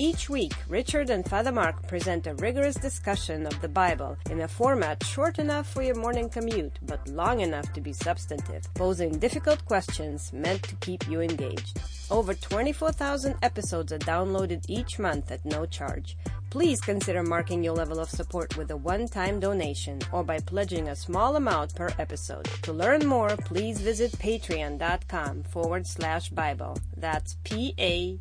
[0.00, 4.46] Each week, Richard and Father Marc present a rigorous discussion of the Bible in a
[4.46, 9.64] format short enough for your morning commute, but long enough to be substantive, posing difficult
[9.64, 11.80] questions meant to keep you engaged.
[12.12, 16.16] Over 24,000 episodes are downloaded each month at no charge.
[16.50, 20.96] Please consider marking your level of support with a one-time donation or by pledging a
[20.96, 22.46] small amount per episode.
[22.62, 26.78] To learn more, please visit patreon.com forward slash Bible.
[26.96, 28.18] That's P-A-T-R-E-O-N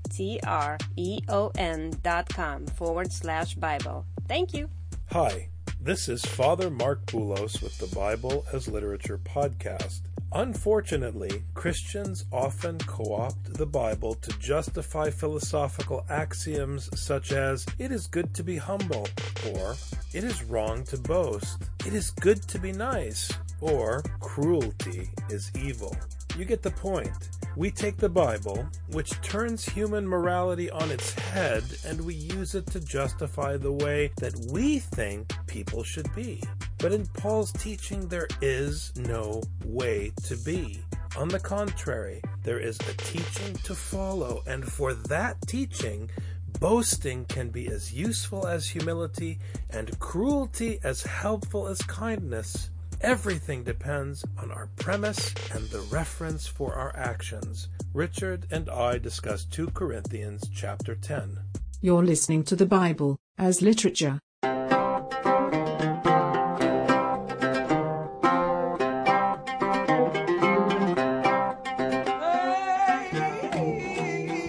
[2.03, 4.05] dot com forward slash Bible.
[4.27, 4.69] Thank you.
[5.11, 5.47] Hi,
[5.79, 10.01] this is Father Marc Boulos with the Bible as Literature podcast.
[10.37, 18.05] Unfortunately, Christians often co opt the Bible to justify philosophical axioms such as, it is
[18.05, 19.07] good to be humble,
[19.51, 19.75] or
[20.13, 23.31] it is wrong to boast, it is good to be nice,
[23.61, 25.97] or cruelty is evil.
[26.37, 27.29] You get the point.
[27.55, 32.67] We take the Bible, which turns human morality on its head, and we use it
[32.67, 36.43] to justify the way that we think people should be.
[36.79, 40.83] But in Paul's teaching, there is no way to be.
[41.17, 46.11] On the contrary, there is a teaching to follow, and for that teaching,
[46.59, 49.39] boasting can be as useful as humility,
[49.71, 52.69] and cruelty as helpful as kindness.
[53.01, 57.69] Everything depends on our premise and the reference for our actions.
[57.93, 61.39] Richard and I discuss 2 Corinthians chapter 10.
[61.81, 64.19] You're listening to the Bible as literature.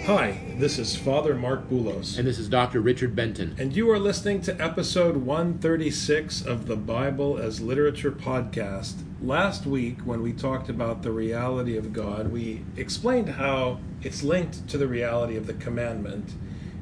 [0.09, 2.17] Hi, this is Father Marc Boulos.
[2.17, 2.81] And this is Dr.
[2.81, 3.55] Richard Benton.
[3.59, 9.03] And you are listening to episode 136 of the Bible as Literature podcast.
[9.21, 14.67] Last week, when we talked about the reality of God, we explained how it's linked
[14.69, 16.33] to the reality of the commandment.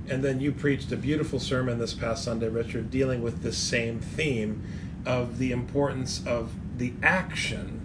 [0.08, 3.98] And then you preached a beautiful sermon this past Sunday, Richard, dealing with this same
[3.98, 4.62] theme
[5.04, 7.84] of the importance of the action.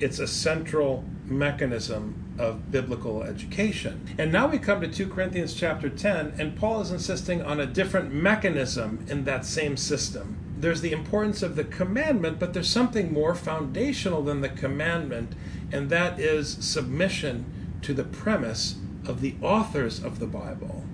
[0.00, 4.08] It's a central mechanism of biblical education.
[4.18, 7.66] And now we come to 2 Corinthians chapter 10, and Paul is insisting on a
[7.66, 10.38] different mechanism in that same system.
[10.58, 15.34] There's the importance of the commandment, but there's something more foundational than the commandment,
[15.70, 17.44] and that is submission
[17.82, 18.76] to the premise
[19.06, 20.84] of the authors of the Bible.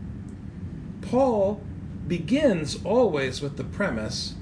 [1.00, 1.60] Paul
[2.08, 4.34] begins always with the premise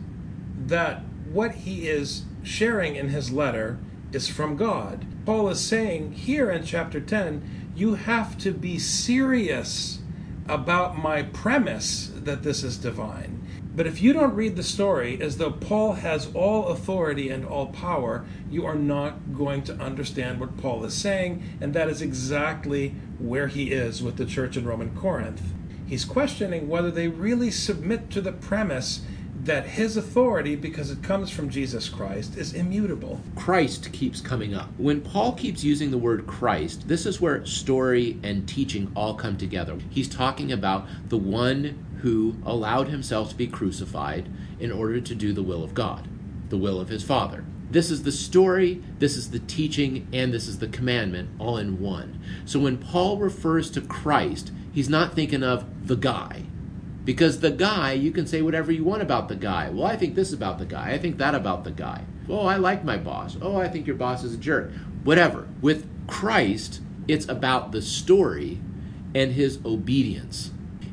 [0.67, 3.79] that what he is sharing in his letter
[4.13, 5.07] is from God.
[5.25, 10.01] Paul is saying here in chapter 10, you have to be serious
[10.47, 13.41] about my premise that this is divine.
[13.75, 17.69] But if you don't read the story as though Paul has all authority and all
[17.69, 22.95] power, you are not going to understand what Paul is saying, and that is exactly
[23.19, 25.43] where he is with the church in Roman Corinth.
[25.87, 29.01] He's questioning whether they really submit to the premise
[29.45, 33.21] that his authority, because it comes from Jesus Christ, is immutable.
[33.37, 34.71] Christ keeps coming up.
[34.79, 39.37] When Paul keeps using the word Christ, this is where story and teaching all come
[39.37, 39.79] together.
[39.91, 44.29] He's talking about the one who allowed himself to be crucified
[44.59, 46.09] in order to do the will of God,
[46.49, 47.45] the will of his Father.
[47.71, 51.81] This is the story, this is the teaching, and this is the commandment all in
[51.81, 52.21] one.
[52.47, 56.45] So when Paul refers to Christ, he's not thinking of the guy
[57.05, 59.69] because the guy, you can say whatever you want about the guy.
[59.71, 60.93] Well, I think this about the guy.
[60.93, 62.05] I think that about the guy.
[62.29, 63.37] Oh, I like my boss.
[63.41, 64.73] Oh, I think your boss is a jerk.
[65.03, 65.47] Whatever.
[65.61, 68.61] With Christ, it's about the story
[69.15, 70.51] and his obedience.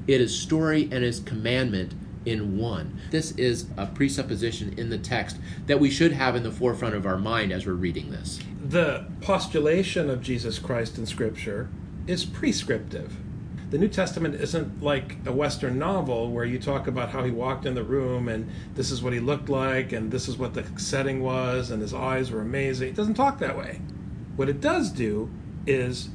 [0.07, 1.93] It is story and his commandment
[2.25, 2.99] in one.
[3.09, 7.05] This is a presupposition in the text that we should have in the forefront of
[7.05, 8.39] our mind as we're reading this.
[8.63, 11.69] The postulation of Jesus Christ in Scripture
[12.05, 13.15] is prescriptive
[13.71, 17.65] the New Testament isn't like a Western novel where you talk about how he walked
[17.65, 20.65] in the room and this is what he looked like and this is what the
[20.77, 22.89] setting was and his eyes were amazing.
[22.89, 23.79] It doesn't talk that way.
[24.35, 25.31] What it does do
[25.65, 26.09] is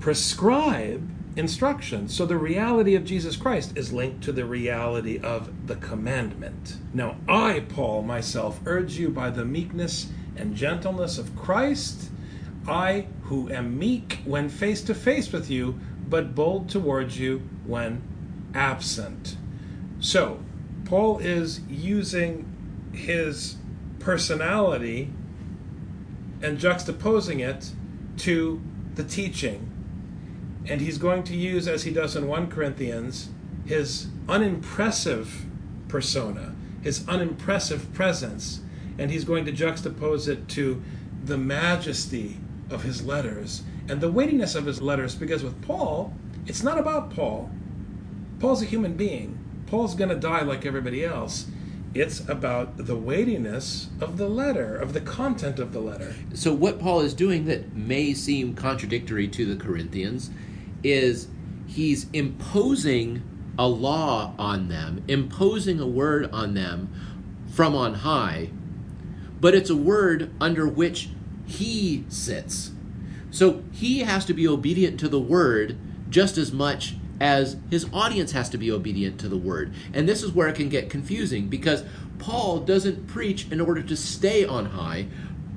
[0.00, 2.12] prescribe instructions.
[2.12, 6.78] So the reality of Jesus Christ is linked to the reality of the commandment.
[6.92, 12.10] Now, I, Paul, myself, urge you by the meekness and gentleness of Christ,
[12.66, 18.02] I, who am meek when face to face with you, but bold towards you when
[18.54, 19.36] absent.
[20.00, 20.40] So,
[20.84, 22.46] Paul is using
[22.92, 23.56] his
[23.98, 25.10] personality
[26.42, 27.72] and juxtaposing it
[28.18, 28.60] to
[28.94, 29.70] the teaching.
[30.66, 33.30] And he's going to use, as he does in 1 Corinthians,
[33.64, 35.44] his unimpressive
[35.88, 38.60] persona, his unimpressive presence,
[38.98, 40.82] and he's going to juxtapose it to
[41.24, 42.38] the majesty
[42.70, 46.12] of his letters and the weightiness of his letters because with Paul,
[46.46, 47.50] it's not about Paul.
[48.38, 49.38] Paul's a human being.
[49.66, 51.46] Paul's going to die like everybody else.
[51.94, 56.14] It's about the weightiness of the letter, of the content of the letter.
[56.34, 60.30] So, what Paul is doing that may seem contradictory to the Corinthians
[60.82, 61.28] is
[61.66, 63.22] he's imposing
[63.58, 66.92] a law on them, imposing a word on them
[67.50, 68.50] from on high,
[69.40, 71.08] but it's a word under which
[71.46, 72.72] he sits.
[73.30, 75.76] So he has to be obedient to the word
[76.08, 79.72] just as much as his audience has to be obedient to the word.
[79.92, 81.84] And this is where it can get confusing because
[82.18, 85.06] Paul doesn't preach in order to stay on high.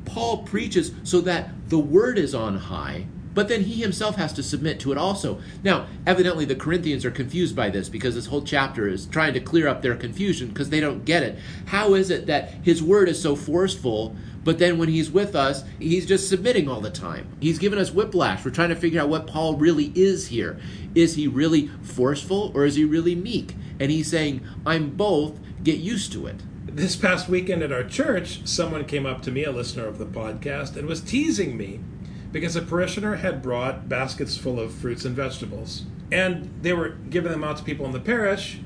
[0.05, 4.43] Paul preaches so that the word is on high, but then he himself has to
[4.43, 5.39] submit to it also.
[5.63, 9.39] Now, evidently, the Corinthians are confused by this because this whole chapter is trying to
[9.39, 11.37] clear up their confusion because they don't get it.
[11.67, 15.63] How is it that his word is so forceful, but then when he's with us,
[15.79, 17.27] he's just submitting all the time?
[17.39, 18.43] He's given us whiplash.
[18.43, 20.59] We're trying to figure out what Paul really is here.
[20.95, 23.55] Is he really forceful or is he really meek?
[23.79, 26.37] And he's saying, I'm both, get used to it.
[26.65, 30.05] This past weekend at our church, someone came up to me, a listener of the
[30.05, 31.79] podcast, and was teasing me
[32.31, 35.83] because a parishioner had brought baskets full of fruits and vegetables.
[36.11, 38.59] And they were giving them out to people in the parish,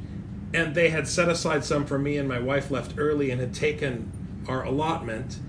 [0.54, 3.54] and they had set aside some for me, and my wife left early and had
[3.54, 4.12] taken
[4.48, 5.40] our allotment.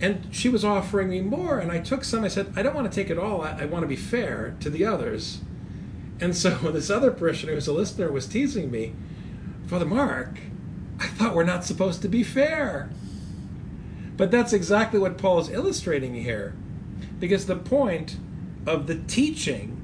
[0.00, 2.24] And she was offering me more, and I took some.
[2.24, 4.56] I said, I don't want to take it all, I, I want to be fair
[4.60, 5.40] to the others.
[6.20, 8.94] And so this other parishioner who's a listener was teasing me,
[9.66, 10.38] Father Marc,
[10.98, 12.90] I thought we're not supposed to be fair.
[14.16, 16.54] But that's exactly what Paul is illustrating here.
[17.18, 18.18] Because the point
[18.66, 19.76] of the teaching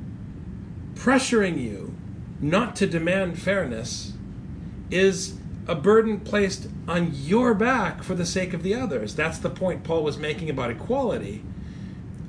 [0.95, 1.95] pressuring you
[2.41, 4.13] not to demand fairness
[4.91, 5.36] is
[5.67, 9.15] a burden placed on your back for the sake of the others.
[9.15, 11.43] That's the point Paul was making about equality.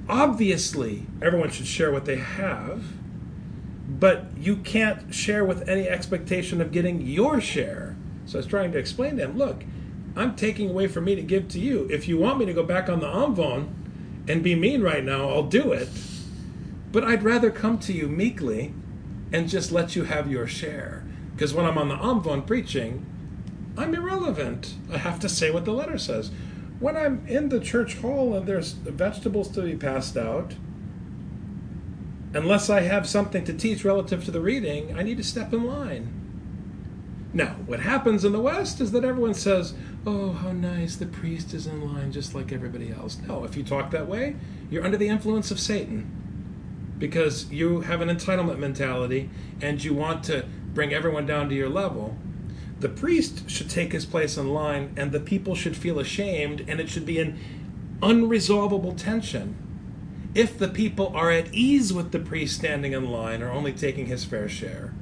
[0.10, 2.84] Obviously, everyone should share what they have,
[3.88, 7.96] but you can't share with any expectation of getting your share.
[8.26, 9.64] So I was trying to explain to him look,
[10.16, 11.88] I'm taking away from me to give to you.
[11.92, 13.70] If you want me to go back on the Amvon,
[14.28, 15.90] and be mean right now, I'll do it.
[16.92, 18.74] But I'd rather come to you meekly
[19.32, 21.04] and just let you have your share.
[21.34, 23.06] Because when I'm on the Amvon preaching,
[23.78, 24.76] I'm irrelevant.
[24.92, 26.32] I have to say what the letter says.
[26.80, 30.56] When I'm in the church hall and there's vegetables to be passed out,
[32.34, 35.66] unless I have something to teach relative to the reading, I need to step in
[35.66, 36.14] line.
[37.34, 39.74] Now, what happens in the West is that everyone says,
[40.06, 43.18] oh, how nice, the priest is in line just like everybody else.
[43.28, 44.36] No, if you talk that way,
[44.70, 46.10] you're under the influence of Satan
[46.98, 49.30] because you have an entitlement mentality
[49.62, 52.18] and you want to bring everyone down to your level.
[52.80, 56.80] The priest should take his place in line and the people should feel ashamed and
[56.80, 57.40] it should be an
[58.02, 59.56] unresolvable tension.
[60.36, 64.06] If the people are at ease with the priest standing in line or only taking
[64.06, 64.94] his fair share,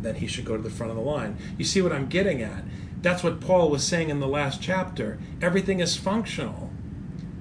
[0.00, 1.36] then he should go to the front of the line.
[1.58, 2.62] You see what I'm getting at?
[3.02, 5.18] That's what Paul was saying in the last chapter.
[5.42, 6.70] Everything is functional.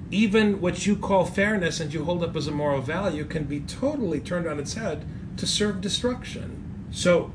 [0.09, 3.59] Even what you call fairness and you hold up as a moral value can be
[3.59, 5.05] totally turned on its head
[5.37, 6.87] to serve destruction.
[6.91, 7.31] So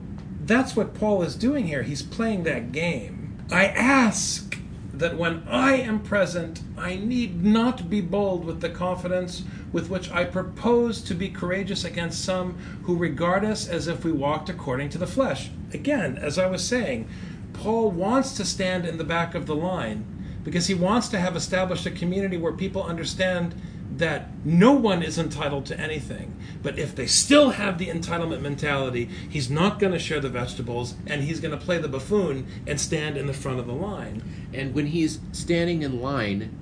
[0.50, 1.82] that's what Paul is doing here.
[1.82, 3.38] He's playing that game.
[3.50, 4.58] I ask
[4.92, 10.10] that when I am present, I need not be bold with the confidence with which
[10.10, 14.90] I propose to be courageous against some who regard us as if we walked according
[14.90, 15.50] to the flesh.
[15.72, 17.08] Again, as I was saying,
[17.52, 20.04] Paul wants to stand in the back of the line
[20.44, 23.54] because he wants to have established a community where people understand
[24.00, 26.36] that no one is entitled to anything.
[26.62, 30.94] But if they still have the entitlement mentality, he's not going to share the vegetables
[31.06, 34.22] and he's going to play the buffoon and stand in the front of the line.
[34.52, 36.56] And when he's standing in line,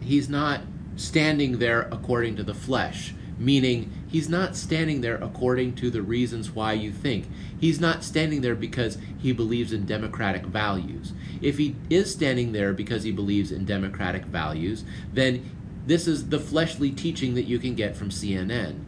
[0.00, 0.60] he's not
[0.96, 6.50] standing there according to the flesh, meaning he's not standing there according to the reasons
[6.50, 7.26] why you think.
[7.58, 11.12] He's not standing there because he believes in democratic values.
[11.40, 15.50] If he is standing there because he believes in democratic values, then
[15.86, 18.84] this is the fleshly teaching that you can get from CNN.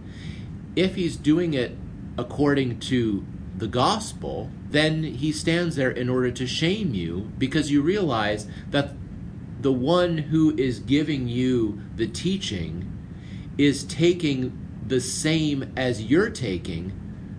[0.76, 1.76] If he's doing it
[2.16, 3.24] according to
[3.56, 8.92] the gospel, then he stands there in order to shame you because you realize that
[9.60, 12.90] the one who is giving you the teaching
[13.56, 16.92] is taking the same as you're taking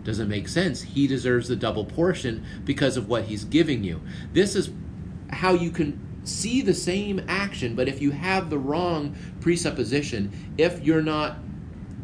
[0.04, 0.84] doesn't make sense.
[0.84, 4.02] He deserves the double portion because of what he's giving you.
[4.34, 4.72] This is
[5.32, 10.84] how you can see the same action, but if you have the wrong presupposition, if
[10.84, 11.38] you're not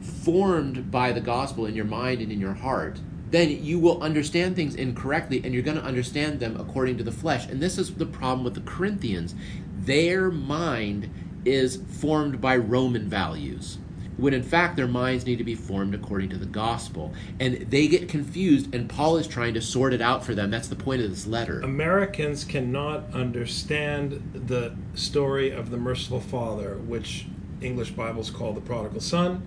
[0.02, 3.00] formed by the gospel in your mind and in your heart,
[3.32, 7.12] then you will understand things incorrectly and you're going to understand them according to the
[7.12, 7.48] flesh.
[7.48, 9.36] And this is the problem with the Corinthians.
[9.80, 11.10] Their mind
[11.46, 13.78] is formed by Roman values
[14.22, 17.12] when in fact their minds need to be formed according to the gospel.
[17.40, 20.52] And they get confused, and Paul is trying to sort it out for them.
[20.52, 21.60] That's the point of this letter.
[21.62, 27.26] Americans cannot understand the story of the merciful Father, which
[27.62, 29.42] English Bibles call the prodigal son,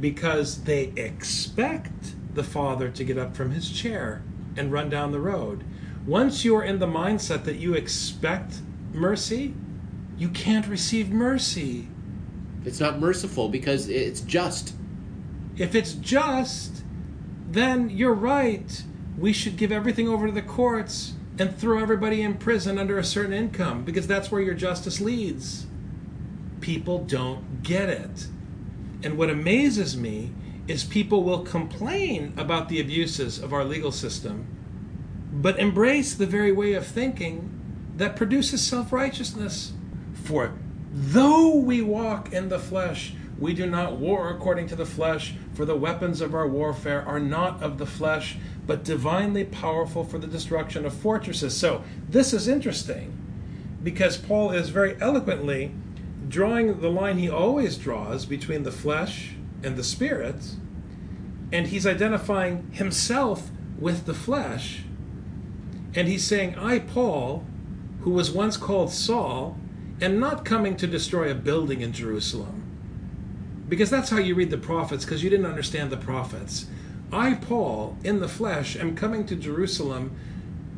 [0.00, 4.22] because they expect the Father to get up from his chair
[4.56, 5.62] and run down the road.
[6.04, 8.56] Once you're in the mindset that you expect
[8.92, 9.54] mercy,
[10.18, 11.86] you can't receive mercy.
[12.64, 14.74] It's not merciful because it's just.
[15.56, 16.82] If it's just,
[17.50, 18.82] then you're right.
[19.18, 23.04] We should give everything over to the courts and throw everybody in prison under a
[23.04, 25.66] certain income because that's where your justice leads.
[26.60, 28.26] People don't get it.
[29.02, 30.32] And what amazes me
[30.68, 34.46] is people will complain about the abuses of our legal system,
[35.32, 37.50] but embrace the very way of thinking
[37.96, 39.72] that produces self righteousness.
[40.14, 40.52] For
[40.92, 45.64] though we walk in the flesh, we do not war according to the flesh, for
[45.64, 50.26] the weapons of our warfare are not of the flesh, but divinely powerful for the
[50.26, 51.56] destruction of fortresses.
[51.56, 53.16] So, this is interesting
[53.82, 55.72] because Paul is very eloquently
[56.28, 60.54] drawing the line he always draws between the flesh and the spirit,
[61.52, 64.84] and he's identifying himself with the flesh.
[65.94, 67.44] And he's saying, I, Paul,
[68.02, 69.58] who was once called Saul,
[70.00, 72.62] am not coming to destroy a building in Jerusalem.
[73.68, 76.66] Because that's how you read the prophets, because you didn't understand the prophets.
[77.12, 80.16] I, Paul, in the flesh, am coming to Jerusalem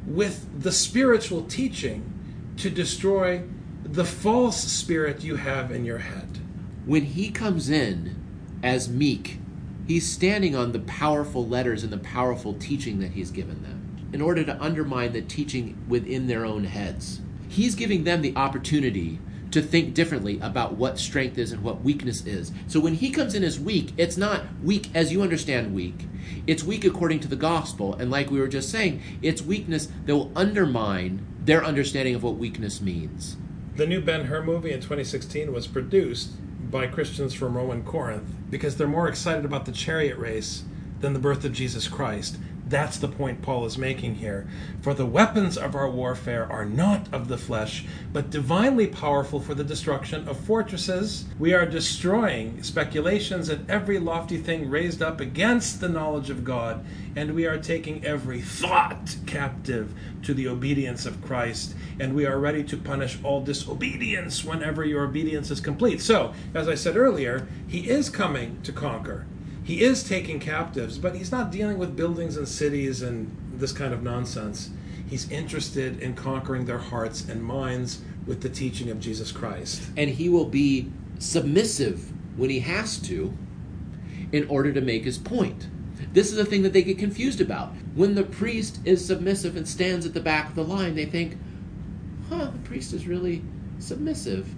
[0.07, 2.12] with the spiritual teaching
[2.59, 3.45] to destroy
[3.85, 6.38] the false spirit you have in your head.
[6.85, 8.17] When he comes in
[8.62, 9.38] as meek,
[9.87, 14.21] he's standing on the powerful letters and the powerful teaching that he's given them in
[14.21, 17.21] order to undermine the teaching within their own heads.
[17.52, 19.18] He's giving them the opportunity
[19.50, 22.50] to think differently about what strength is and what weakness is.
[22.66, 26.06] So when he comes in as weak, it's not weak as you understand weak.
[26.47, 27.94] It's weak according to the gospel.
[27.94, 32.37] And like we were just saying, it's weakness that will undermine their understanding of what
[32.37, 33.37] weakness means.
[33.76, 36.30] The new Ben Hur movie in 2016 was produced
[36.71, 40.64] by Christians from Roman Corinth because they're more excited about the chariot race
[41.00, 42.38] than the birth of Jesus Christ.
[42.73, 44.49] That's the point Paul is making here.
[44.81, 49.55] For the weapons of our warfare are not of the flesh, but divinely powerful for
[49.55, 51.26] the destruction of fortresses.
[51.38, 56.83] We are destroying speculations and every lofty thing raised up against the knowledge of God,
[57.14, 62.38] and we are taking every thought captive to the obedience of Christ, and we are
[62.38, 66.00] ready to punish all disobedience whenever your obedience is complete.
[66.00, 69.26] So, as I said earlier, he is coming to conquer
[69.64, 73.95] he is taking captives, but he's not dealing with buildings and cities and this kind
[73.95, 74.71] of nonsense.
[75.09, 79.83] He's interested in conquering their hearts and minds with the teaching of Jesus Christ.
[79.97, 83.37] And he will be submissive when he has to
[84.33, 85.69] in order to make his point.
[86.12, 87.73] This is the thing that they get confused about.
[87.95, 91.37] When the priest is submissive and stands at the back of the line, they think,
[92.28, 93.45] huh, the priest is really
[93.78, 94.49] submissive.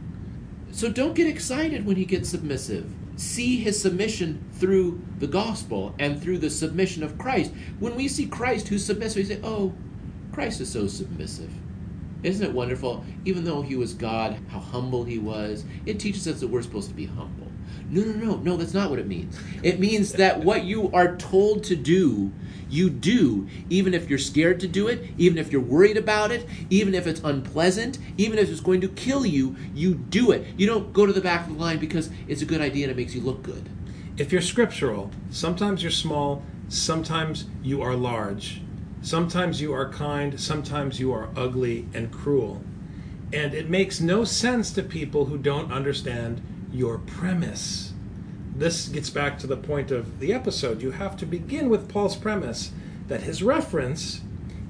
[0.72, 6.20] So don't get excited when he gets submissive see his submission through the gospel and
[6.20, 7.52] through the submission of Christ.
[7.78, 9.72] When we see Christ who's submissive, we say, Oh,
[10.32, 11.50] Christ is so submissive.
[12.22, 13.04] Isn't it wonderful?
[13.24, 16.88] Even though he was God, how humble he was, it teaches us that we're supposed
[16.88, 17.46] to be humble.
[17.90, 19.38] No, no, no, no, that's not what it means.
[19.62, 22.32] It means that what you are told to do
[22.68, 26.46] you do, even if you're scared to do it, even if you're worried about it,
[26.70, 30.46] even if it's unpleasant, even if it's going to kill you, you do it.
[30.56, 32.92] You don't go to the back of the line because it's a good idea and
[32.92, 33.68] it makes you look good.
[34.16, 38.60] If you're scriptural, sometimes you're small, sometimes you are large.
[39.02, 42.62] Sometimes you are kind, sometimes you are ugly and cruel.
[43.32, 46.40] And it makes no sense to people who don't understand
[46.72, 47.93] your premise
[48.54, 50.80] this gets back to the point of the episode.
[50.80, 52.72] You have to begin with Paul's premise
[53.08, 54.20] that his reference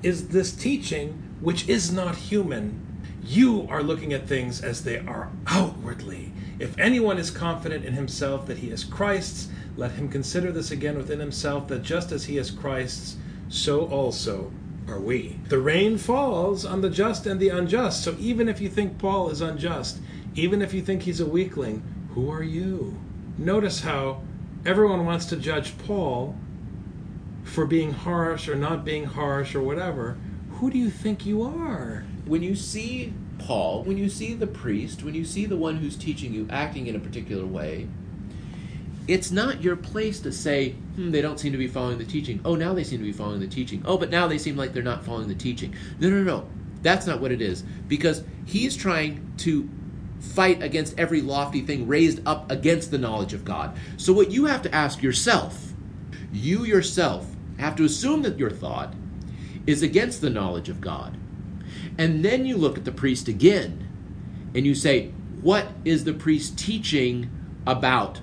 [0.02, 2.80] is this teaching which is not human.
[3.22, 6.32] You are looking at things as they are outwardly.
[6.58, 10.96] If anyone is confident in himself that he is Christ's, let him consider this again
[10.96, 13.16] within himself that just as he is Christ's,
[13.48, 14.52] so also
[14.88, 15.40] are we.
[15.48, 18.04] The rain falls on the just and the unjust.
[18.04, 19.98] So even if you think Paul is unjust,
[20.34, 22.96] even if you think he's a weakling, who are you?
[23.38, 24.22] Notice how
[24.64, 26.36] everyone wants to judge Paul
[27.42, 30.16] for being harsh or not being harsh or whatever.
[30.52, 32.04] Who do you think you are?
[32.24, 35.96] When you see Paul, when you see the priest, when you see the one who's
[35.96, 37.88] teaching you acting in a particular way,
[39.06, 42.40] it's not your place to say, hmm, they don't seem to be following the teaching.
[42.44, 43.82] Oh, now they seem to be following the teaching.
[43.84, 45.74] Oh, but now they seem like they're not following the teaching.
[45.98, 46.48] No, no, no.
[46.80, 47.64] That's not what it is.
[47.86, 49.68] Because he's trying to
[50.32, 53.76] fight against every lofty thing raised up against the knowledge of God.
[53.96, 55.72] So, what you have to ask yourself,
[56.32, 57.26] you yourself
[57.58, 58.94] have to assume that your thought
[59.66, 61.16] is against the knowledge of God.
[61.98, 63.88] And then you look at the priest again
[64.54, 67.30] and you say, what is the priest teaching
[67.66, 68.20] about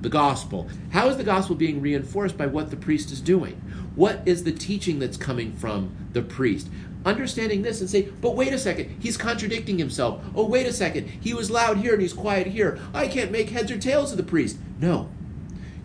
[0.00, 0.68] the gospel?
[0.90, 3.54] How is the gospel being reinforced by what the priest is doing?
[3.94, 6.68] What is the teaching that's coming from the priest?
[7.08, 10.22] Understanding this and say, but wait a second, he's contradicting himself.
[10.34, 12.78] Oh, wait a second, he was loud here and he's quiet here.
[12.92, 14.58] I can't make heads or tails of the priest.
[14.78, 15.08] No,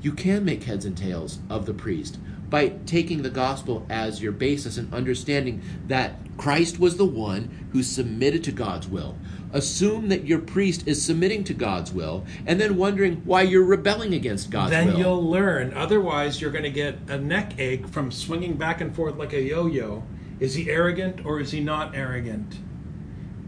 [0.02, 4.34] you can make heads and tails of the priest by taking the gospel as your
[4.34, 9.18] basis and understanding that Christ was the one who submitted to God's will.
[9.54, 14.14] Assume that your priest is submitting to God's will and then wondering why you're rebelling
[14.14, 14.94] against God's then will.
[14.94, 15.74] Then you'll learn.
[15.74, 19.42] Otherwise, you're going to get a neck ache from swinging back and forth like a
[19.42, 20.04] yo yo.
[20.40, 22.60] Is he arrogant or is he not arrogant?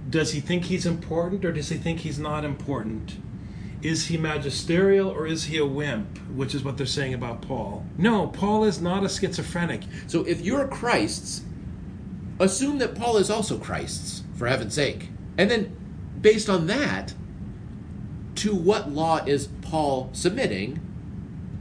[0.10, 3.18] Does he think he's important or does he think he's not important?
[3.82, 6.18] Is he magisterial or is he a wimp?
[6.34, 7.86] Which is what they're saying about Paul.
[7.98, 9.84] No, Paul is not a schizophrenic.
[10.08, 11.44] So if you're Christ's,
[12.39, 15.10] assume that Paul is also Christ's, for heaven's sake.
[15.38, 15.75] And then,
[16.22, 17.13] based on that,
[18.36, 20.80] to what law is Paul submitting?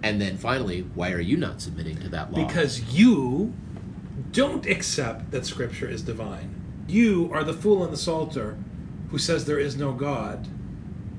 [0.02, 2.46] And then finally, why are you not submitting to that law?
[2.46, 3.54] Because you
[4.30, 6.54] don't accept that Scripture is divine.
[6.86, 8.56] You are the fool and the psalter
[9.10, 10.48] who says there is no God.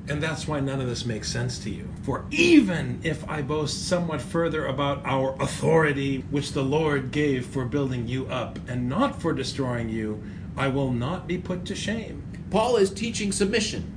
[0.07, 1.89] And that's why none of this makes sense to you.
[2.03, 7.65] For even if I boast somewhat further about our authority, which the Lord gave for
[7.65, 10.21] building you up and not for destroying you,
[10.55, 12.23] I will not be put to shame.
[12.51, 13.91] Paul is teaching submission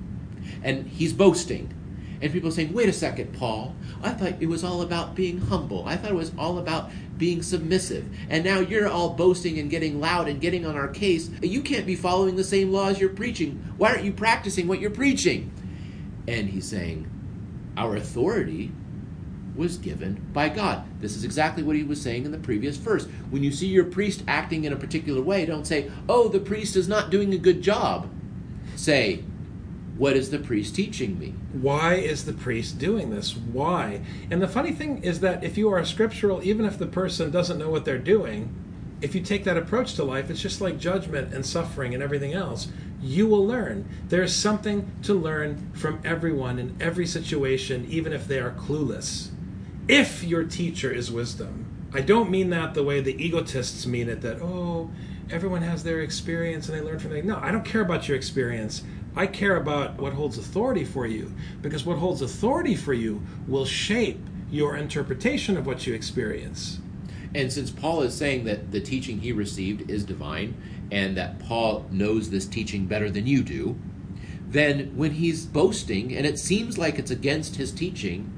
[0.62, 1.74] and he's boasting.
[2.20, 3.76] And people are saying, wait a second, Paul.
[4.02, 5.84] I thought it was all about being humble.
[5.86, 8.06] I thought it was all about being submissive.
[8.30, 11.30] And now you're all boasting and getting loud and getting on our case.
[11.42, 13.62] You can't be following the same laws you're preaching.
[13.76, 15.52] Why aren't you practicing what you're preaching?
[16.26, 17.10] And he's saying,
[17.76, 18.72] Our authority
[19.56, 20.84] was given by God.
[21.00, 23.06] This is exactly what he was saying in the previous verse.
[23.30, 26.76] When you see your priest acting in a particular way, don't say, Oh, the priest
[26.76, 28.08] is not doing a good job.
[28.76, 29.24] Say,
[29.98, 31.34] What is the priest teaching me?
[31.52, 33.36] Why is the priest doing this?
[33.36, 34.00] Why?
[34.30, 37.58] And the funny thing is that if you are scriptural, even if the person doesn't
[37.58, 38.54] know what they're doing,
[39.00, 42.32] if you take that approach to life, it's just like judgment and suffering and everything
[42.32, 42.68] else.
[43.02, 43.88] You will learn.
[44.08, 49.30] There's something to learn from everyone in every situation, even if they are clueless.
[49.88, 54.20] If your teacher is wisdom, I don't mean that the way the egotists mean it
[54.20, 54.90] that, oh,
[55.30, 57.24] everyone has their experience and they learn from it.
[57.24, 58.82] No, I don't care about your experience.
[59.18, 63.64] I care about what holds authority for you because what holds authority for you will
[63.64, 66.78] shape your interpretation of what you experience.
[67.34, 70.54] And since Paul is saying that the teaching he received is divine
[70.92, 73.76] and that Paul knows this teaching better than you do,
[74.46, 78.32] then when he's boasting and it seems like it's against his teaching,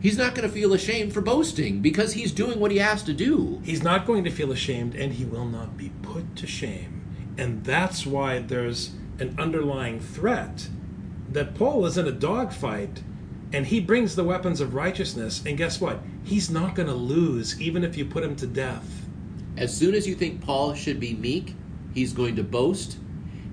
[0.00, 3.12] he's not going to feel ashamed for boasting because he's doing what he has to
[3.12, 3.60] do.
[3.66, 7.02] He's not going to feel ashamed and he will not be put to shame.
[7.36, 10.68] And that's why there's an underlying threat
[11.30, 13.02] that Paul is in a dogfight
[13.52, 15.42] and he brings the weapons of righteousness.
[15.46, 16.00] And guess what?
[16.24, 19.06] He's not going to lose, even if you put him to death.
[19.56, 21.54] As soon as you think Paul should be meek,
[21.94, 22.98] he's going to boast.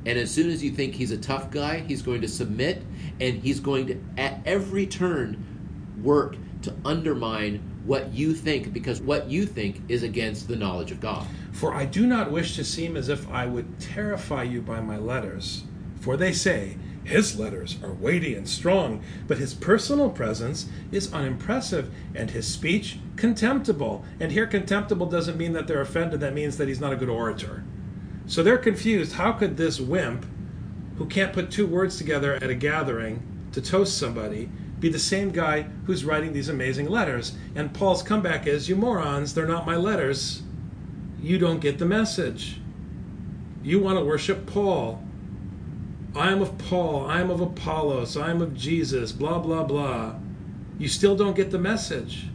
[0.06, 2.82] And as soon as you think he's a tough guy, he's going to submit.
[3.22, 5.46] And he's going to, at every turn,
[6.02, 11.00] work to undermine what you think, because what you think is against the knowledge of
[11.00, 11.28] God.
[11.54, 14.98] For I do not wish to seem as if I would terrify you by my
[14.98, 15.64] letters.
[16.02, 21.94] For they say, his letters are weighty and strong, but his personal presence is unimpressive,
[22.16, 24.06] and his speech contemptible.
[24.20, 27.10] And here, contemptible doesn't mean that they're offended, that means that he's not a good
[27.10, 27.64] orator.
[28.26, 29.14] So they're confused.
[29.14, 30.26] How could this wimp,
[30.98, 35.30] who can't put two words together at a gathering to toast somebody, be the same
[35.32, 37.36] guy who's writing these amazing letters?
[37.54, 40.43] And Paul's comeback is, You morons, they're not my letters.
[41.24, 42.60] You don't get the message.
[43.64, 45.02] You want to worship Paul.
[46.14, 50.16] I am of Paul, I am of Apollos, I am of Jesus, blah, blah, blah.
[50.78, 52.26] You still don't get the message.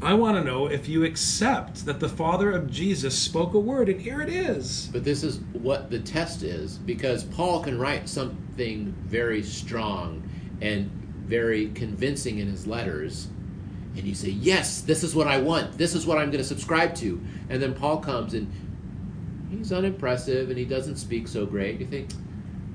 [0.00, 3.88] I want to know if you accept that the Father of Jesus spoke a word,
[3.88, 4.88] and here it is.
[4.92, 10.22] But this is what the test is, because Paul can write something very strong
[10.60, 10.88] and
[11.26, 13.26] very convincing in his letters.
[13.96, 15.78] And you say, Yes, this is what I want.
[15.78, 17.20] This is what I'm going to subscribe to.
[17.48, 18.50] And then Paul comes and
[19.50, 21.80] he's unimpressive and he doesn't speak so great.
[21.80, 22.10] You think,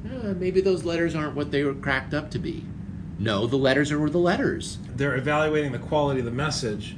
[0.07, 2.65] ah, maybe those letters aren't what they were cracked up to be.
[3.19, 4.79] No, the letters are the letters.
[4.95, 6.95] They're evaluating the quality of the message.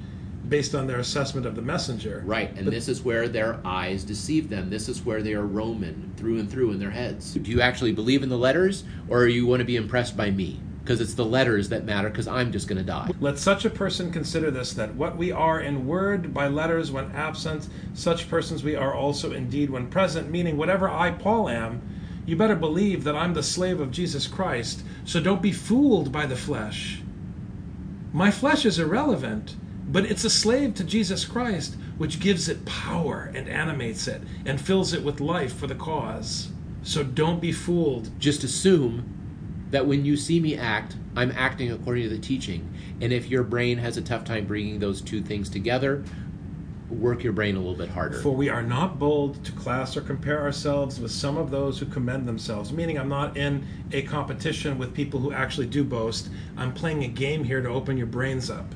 [0.49, 2.21] based on their assessment of the messenger.
[2.25, 4.69] Right, and But- this is where their eyes deceive them.
[4.69, 7.33] This is where they are Roman through and through in their heads.
[7.33, 10.31] Do you actually believe in the letters, or do you want to be impressed by
[10.31, 10.59] me?
[10.83, 13.09] Because it's the letters that matter, because I'm just going to die.
[13.21, 17.11] Let such a person consider this that what we are in word by letters when
[17.13, 21.81] absent, such persons we are also indeed when present, meaning whatever I, Paul, am,
[22.25, 26.25] you better believe that I'm the slave of Jesus Christ, so don't be fooled by
[26.25, 27.01] the flesh.
[28.11, 29.55] My flesh is irrelevant,
[29.87, 34.59] but it's a slave to Jesus Christ, which gives it power and animates it and
[34.59, 36.49] fills it with life for the cause.
[36.83, 38.09] So don't be fooled.
[38.19, 39.05] Just assume
[39.73, 42.71] that when you see me act, I'm acting according to the teaching.
[43.01, 46.03] And if your brain has a tough time bringing those two things together,
[46.91, 48.19] work your brain a little bit harder.
[48.19, 51.87] For we are not bold to class or compare ourselves with some of those who
[51.87, 52.71] commend themselves.
[52.71, 56.29] Meaning, I'm not in a competition with people who actually do boast.
[56.55, 58.75] I'm playing a game here to open your brains up.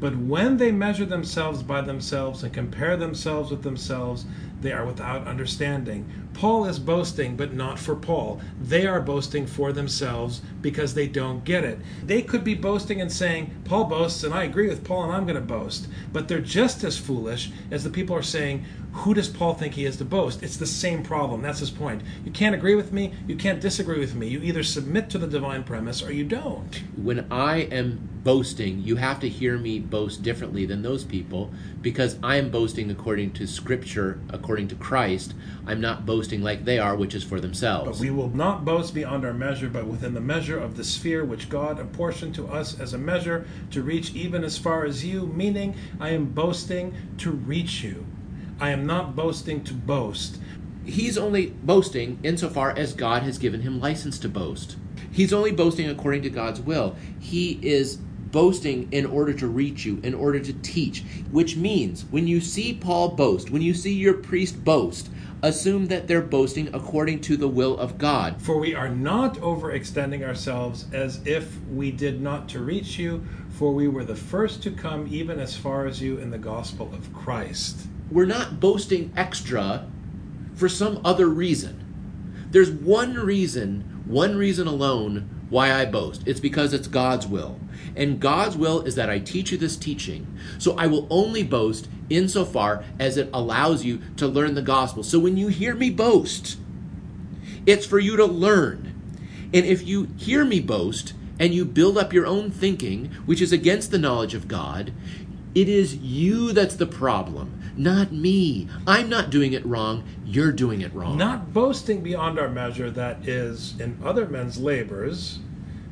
[0.00, 4.24] But when they measure themselves by themselves and compare themselves with themselves,
[4.60, 6.10] they are without understanding.
[6.34, 8.40] Paul is boasting, but not for Paul.
[8.60, 11.78] They are boasting for themselves because they don't get it.
[12.04, 15.26] They could be boasting and saying, Paul boasts, and I agree with Paul, and I'm
[15.26, 15.88] going to boast.
[16.12, 19.84] But they're just as foolish as the people are saying, Who does Paul think he
[19.84, 20.42] is to boast?
[20.42, 21.42] It's the same problem.
[21.42, 22.02] That's his point.
[22.24, 24.26] You can't agree with me, you can't disagree with me.
[24.28, 26.82] You either submit to the divine premise or you don't.
[26.96, 31.50] when I am boasting, you have to hear me boast differently than those people
[31.80, 35.34] because I am boasting according to Scripture, according to Christ.
[35.66, 37.98] I'm not boasting like they are, which is for themselves.
[37.98, 41.24] But we will not boast beyond our measure, but within the measure of the sphere
[41.24, 45.26] which God apportioned to us as a measure to reach even as far as you,
[45.26, 48.04] meaning I am boasting to reach you.
[48.60, 50.38] I am not boasting to boast.
[50.84, 54.76] He's only boasting insofar as God has given him license to boast.
[55.10, 56.94] He's only boasting according to God's will.
[57.18, 62.26] He is boasting in order to reach you, in order to teach, which means when
[62.26, 65.08] you see Paul boast, when you see your priest boast,
[65.42, 68.40] assume that they're boasting according to the will of God.
[68.42, 73.72] For we are not overextending ourselves as if we did not to reach you, for
[73.72, 77.12] we were the first to come even as far as you in the gospel of
[77.14, 77.86] Christ.
[78.10, 79.86] We're not boasting extra
[80.54, 82.46] for some other reason.
[82.50, 86.22] There's one reason, one reason alone why I boast.
[86.26, 87.60] It's because it's God's will.
[87.96, 90.26] And God's will is that I teach you this teaching.
[90.58, 95.02] So I will only boast insofar as it allows you to learn the gospel.
[95.02, 96.58] So when you hear me boast,
[97.66, 98.94] it's for you to learn.
[99.52, 103.52] And if you hear me boast and you build up your own thinking, which is
[103.52, 104.92] against the knowledge of God,
[105.54, 108.68] it is you that's the problem, not me.
[108.86, 110.04] I'm not doing it wrong.
[110.24, 111.18] You're doing it wrong.
[111.18, 115.40] Not boasting beyond our measure that is in other men's labors,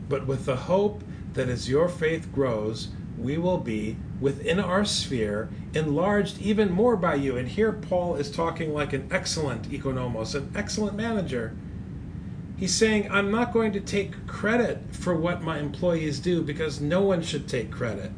[0.08, 1.02] but with the hope
[1.34, 7.14] that as your faith grows, we will be within our sphere enlarged even more by
[7.14, 7.36] you.
[7.36, 11.56] And here Paul is talking like an excellent economos, an excellent manager.
[12.56, 17.02] He's saying, I'm not going to take credit for what my employees do because no
[17.02, 18.10] one should take credit.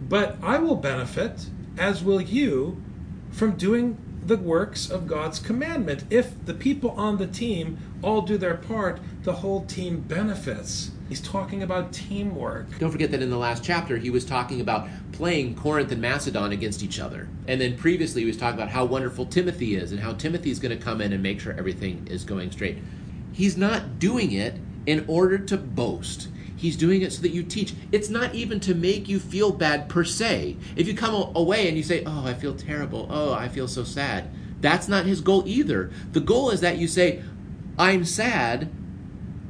[0.00, 1.46] But I will benefit,
[1.78, 2.82] as will you,
[3.30, 6.04] from doing the works of God's commandment.
[6.10, 10.90] If the people on the team all do their part, the whole team benefits.
[11.08, 12.78] He's talking about teamwork.
[12.78, 16.50] Don't forget that in the last chapter, he was talking about playing Corinth and Macedon
[16.50, 17.28] against each other.
[17.46, 20.76] And then previously, he was talking about how wonderful Timothy is and how Timothy's going
[20.76, 22.78] to come in and make sure everything is going straight.
[23.32, 24.54] He's not doing it
[24.86, 26.28] in order to boast.
[26.56, 27.74] He's doing it so that you teach.
[27.92, 30.56] It's not even to make you feel bad per se.
[30.74, 33.06] If you come away and you say, Oh, I feel terrible.
[33.10, 34.30] Oh, I feel so sad.
[34.60, 35.90] That's not his goal either.
[36.12, 37.22] The goal is that you say,
[37.78, 38.70] I'm sad.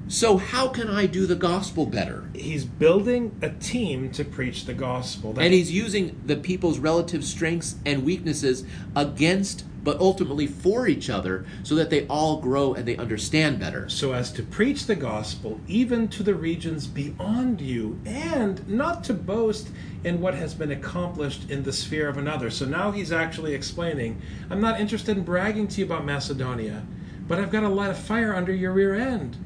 [0.09, 2.29] So how can I do the gospel better?
[2.33, 5.33] He's building a team to preach the gospel.
[5.33, 8.63] That- And he's using the people's relative strengths and weaknesses
[8.95, 13.89] against, but ultimately for each other, so that they all grow and they understand better.
[13.89, 19.13] so as to preach the gospel even to the regions beyond you, and not to
[19.13, 19.71] boast
[20.05, 22.49] in what has been accomplished in the sphere of another.
[22.49, 24.19] So now he's actually explaining
[24.51, 26.85] I'm not interested in bragging to you about Macedonia,
[27.27, 29.37] but I've got to light a fire under your rear end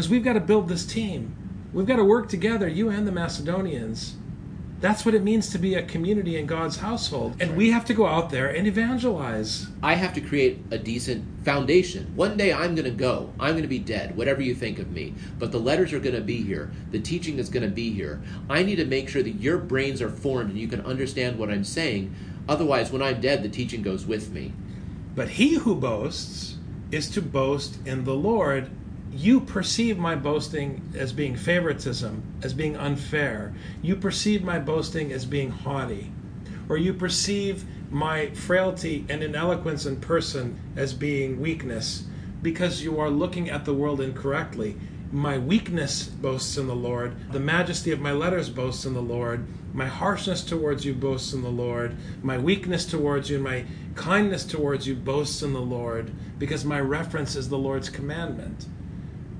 [0.00, 1.36] because we've got to build this team.
[1.74, 4.16] We've got to work together, you and the Macedonians.
[4.80, 7.36] That's what it means to be a community in God's household.
[7.38, 9.66] And we have to go out there and evangelize.
[9.82, 12.16] I have to create a decent foundation.
[12.16, 13.30] One day I'm going to go.
[13.38, 15.12] I'm going to be dead, whatever you think of me.
[15.38, 16.72] But the letters are going to be here.
[16.92, 18.22] The teaching is going to be here.
[18.48, 21.50] I need to make sure that your brains are formed and you can understand what
[21.50, 22.14] I'm saying.
[22.48, 24.54] Otherwise, when I'm dead, the teaching goes with me.
[25.14, 26.56] But he who boasts
[26.90, 28.70] is to boast in the Lord.
[29.12, 33.52] You perceive my boasting as being favoritism, as being unfair.
[33.82, 36.12] You perceive my boasting as being haughty.
[36.68, 42.04] or you perceive my frailty and ineloquence in person as being weakness
[42.42, 44.76] because you are looking at the world incorrectly.
[45.10, 47.32] My weakness boasts in the Lord.
[47.32, 49.48] The majesty of my letters boasts in the Lord.
[49.74, 51.96] My harshness towards you boasts in the Lord.
[52.22, 53.64] My weakness towards you and my
[53.96, 58.66] kindness towards you boasts in the Lord because my reference is the Lord's commandment.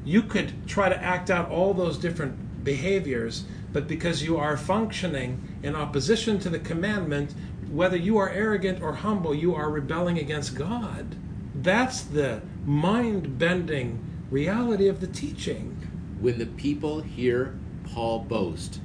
[0.04, 5.58] You could try to act out all those different behaviors, but because you are functioning
[5.62, 7.34] in opposition to the commandment,
[7.70, 11.16] whether you are arrogant or humble, you are rebelling against God.
[11.54, 15.76] That's the mind bending reality of the teaching.
[16.20, 18.80] When the people hear Paul boast,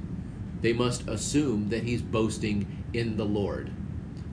[0.60, 3.70] they must assume that he's boasting in the Lord.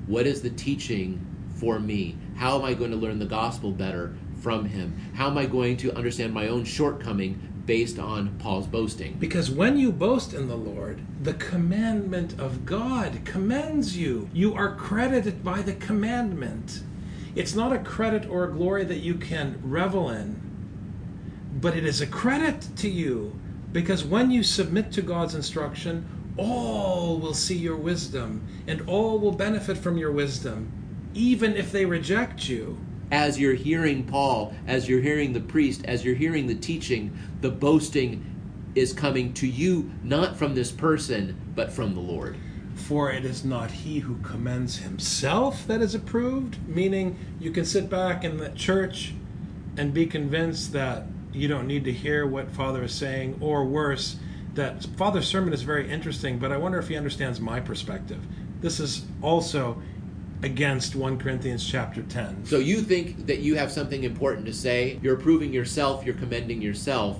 [0.08, 2.18] What is the teaching for me?
[2.36, 4.94] How am I going to learn the gospel better from him?
[5.16, 9.16] How am I going to understand my own shortcoming based on Paul's boasting?
[9.20, 14.30] Because when you boast in the Lord, the commandment of God commends you.
[14.34, 16.84] You are credited by the commandment.
[17.36, 20.40] It's not a credit or a glory that you can revel in,
[21.62, 23.40] but it is a credit to you
[23.72, 26.06] because when you submit to God's instruction,
[26.38, 30.72] all will see your wisdom and all will benefit from your wisdom,
[31.14, 32.78] even if they reject you.
[33.14, 37.52] As you're hearing Paul, as you're hearing the priest, as you're hearing the teaching, the
[37.52, 38.26] boasting
[38.74, 42.36] is coming to you not from this person, but from the Lord.
[42.74, 47.88] For it is not he who commends himself that is approved, meaning you can sit
[47.88, 49.14] back in the church
[49.78, 54.16] and be convinced that you don't need to hear what Father is saying, or worse,
[54.56, 58.26] that Father's sermon is very interesting, but I wonder if he understands my perspective.
[58.62, 59.84] This is also
[60.44, 62.46] against 1 Corinthians chapter 10.
[62.46, 66.62] So you think that you have something important to say, you're approving yourself, you're commending
[66.62, 67.20] yourself.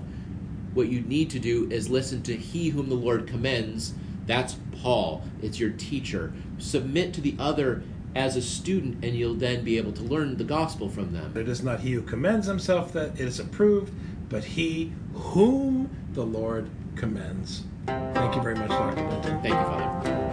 [0.74, 3.94] What you need to do is listen to he whom the Lord commends.
[4.26, 5.24] That's Paul.
[5.42, 6.34] It's your teacher.
[6.58, 7.84] Submit to the other
[8.16, 11.36] as a student, and you'll then be able to learn the gospel from them.
[11.36, 13.94] It is not he who commends himself that it is approved,
[14.30, 17.64] but he whom the Lord commends.
[17.88, 18.96] Thank you very much, Dr.
[18.96, 19.42] Benton.
[19.42, 20.33] Thank you, Father.